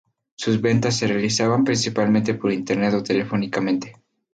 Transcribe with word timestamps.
Sus 0.35 0.59
ventas 0.59 0.97
se 0.97 1.05
realizaban 1.05 1.63
principalmente 1.63 2.33
por 2.33 2.51
internet 2.51 2.95
o 2.95 3.03
telefónicamente. 3.03 3.93